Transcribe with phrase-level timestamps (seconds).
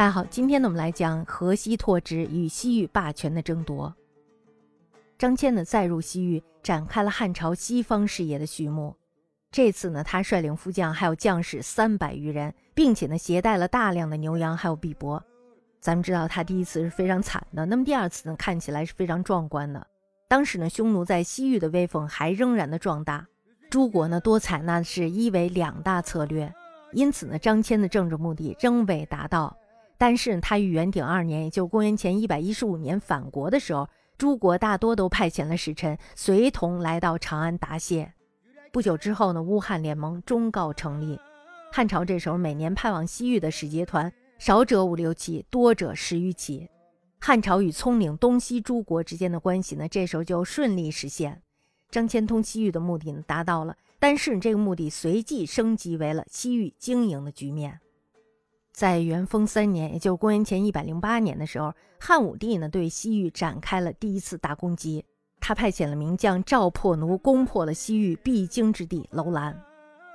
[0.00, 3.94] 大家好，今天呢，我们来讲河西拓殖与西域霸权的争夺。
[5.18, 8.96] 张骞呢，再入西域，展开了汉朝西方事业的序幕。
[9.50, 15.20] 这次呢，他率领副将还有将士三百余人，并且呢，携带了大量的牛羊还有币帛。
[15.82, 19.86] 咱们知道，他第一次是非常惨的，那么第二次呢，看起来是非常壮观的。
[20.26, 23.26] 当时呢，匈奴在西域的威风还仍然的壮大。
[23.68, 26.50] 诸国呢，多采纳的是一为两大策略，
[26.94, 29.54] 因此呢，张骞的政治目的仍未达到。
[30.00, 33.86] 但是他于元鼎二年，也就公元前一百一十五年返国的时候，
[34.16, 38.10] 诸国大多都派遣了使臣随同来到长安答谢。
[38.72, 41.20] 不久之后呢，乌汉联盟终告成立。
[41.70, 46.66] 汉朝这时候每年派往西域的使节团少者五六起，多者十余起。
[47.20, 51.42] 汉朝与葱岭东西诸国之间的关系呢，这时候就顺利实现。
[51.90, 57.78] 张骞通西域的目的，达到了，但是这个目的随即升级为了西域经营的局面。
[58.80, 65.04] 在元丰三年，也就是公元前一百零八年的时候，汉武帝呢对西域展开了第一次大攻击。
[65.38, 69.54] 他派遣了名将赵破奴，攻破了西域必经之地楼兰。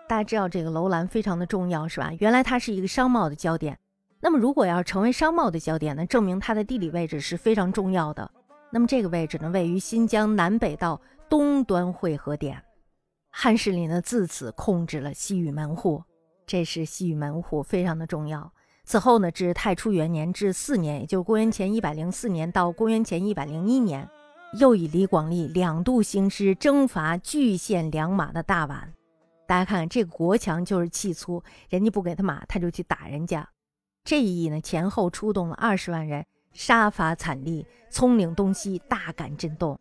[0.09, 2.11] 大家知道这个楼兰非常的重要，是吧？
[2.17, 3.77] 原来它是一个商贸的焦点。
[4.19, 8.31] 那么如果要成为商贸的焦点呢，证明它的地理位置是非常重要的。
[8.71, 12.59] 那么这个位置呢，位于新疆南北道东端汇合点。
[13.29, 16.03] 汉势力呢自此控制了西域门户，
[16.47, 18.51] 这是西域门户非常的重要。
[18.85, 24.07] 此后呢，至太初元年至四年，也就是公元前一百零四年到公元前一百零一年，
[24.59, 28.83] 又以李广利两度兴师征伐巨献良马的大宛。
[29.47, 33.47] 大家看，这个国强就是气粗，人家不给他马，他就去打人家。
[34.03, 39.79] 这一役呢，前后出动了二十万人，杀伐惨烈，葱岭东西大感震动。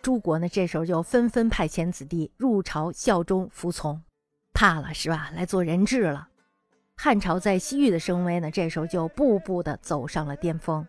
[0.00, 4.02] 诸国呢，这时候就纷纷派遣子弟入朝效忠服从，
[4.54, 5.30] 怕了是吧？
[5.34, 6.28] 来做人质了。
[6.98, 10.84] 汉朝在西域的声威呢，这时候就步步的走上了巅峰。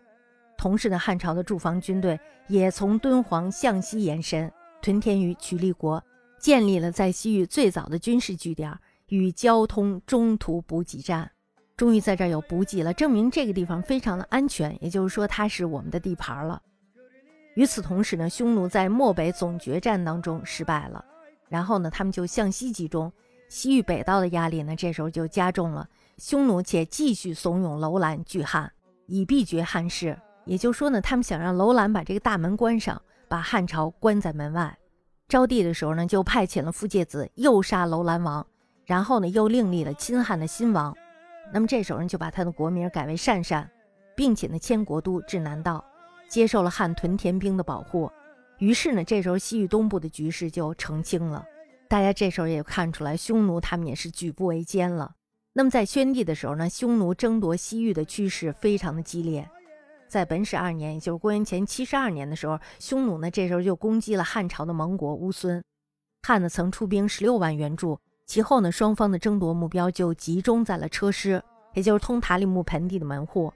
[0.58, 6.02] 同时呢，汉朝的驻防军队也从敦煌向西延伸，屯田于曲利国，
[6.40, 8.76] 建立了在西域最早的军事据点
[9.10, 11.30] 与交通中途补给站。
[11.76, 16.60] 终于在这儿有补给了，证明这个地方非常的安全，也就是说它是我们的地盘了。
[17.54, 21.04] 与此同时呢，匈奴在漠北总决战当中失败了，
[21.50, 23.12] 然后呢，他们就向西集中。
[23.50, 25.88] 西域北道的压力呢，这时候就加重了。
[26.18, 28.72] 匈奴且继续怂恿楼兰拒汉，
[29.06, 30.18] 以避绝汉室。
[30.46, 34.78] 也就是说呢，他们想让楼兰把这个大门关上，把汉朝关在门外。
[35.28, 38.46] 昭帝的时候呢，就派遣了傅介子诱杀楼兰王，
[38.86, 40.96] 然后呢，又另立了亲汉的新王。
[41.54, 43.70] 那么这时候呢，就把他的国名改为鄯善，
[44.16, 45.84] 并且呢，迁国都至南道，
[46.30, 48.12] 接受了汉屯田兵的保护。
[48.58, 51.46] 于是呢，这时候西域东部的局势就澄清了。
[51.90, 55.14] 大家这时候也看出来，匈奴他们也是举步维艰了。
[55.54, 59.50] 那么在宣帝的时候呢，匈奴争夺西域的趋势非常的激烈。
[60.08, 65.64] 在本始二年，也就是公元前七十二年的时候，匈奴呢这时候就攻击了汉朝的盟国乌孙。
[66.24, 71.42] 汉呢曾出兵十六万援助，其后呢双方的争夺目标就集中在了车师，
[71.74, 73.52] 也就是通塔里木盆地的门户。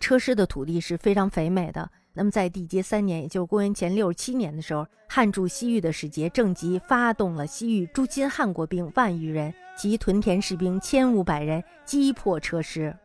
[0.00, 1.90] 车师的土地是非常肥美的。
[2.16, 12.96] 那么，在缔结三年，也就是公元前六十七年的时候，汉驻西域的使节郑吉发动了西域诸亲汉国兵万余人及屯田士兵千五百人，击破车师。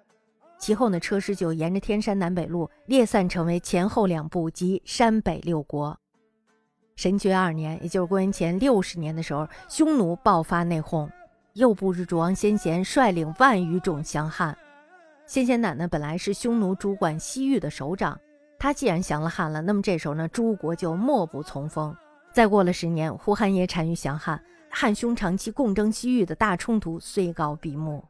[0.60, 5.98] 其后呢，车师就沿着天山南北路列散成为前后两部及山北六国。
[6.96, 11.10] 神爵二年，也就是公元前六十年的时候，匈奴爆发内讧，
[11.54, 14.56] 右部是主王先贤率领万余众降汉。
[15.26, 18.20] 先贤胆呢，本来是匈奴主管西域的首长。
[18.60, 21.96] 他既然降了汉了，那么这时候呢，诸国就莫不从风。
[22.34, 24.40] 再过了十年，呼韩邪单于降汉，
[24.70, 28.04] 汉匈长期共争西域的大冲突虽告闭幕。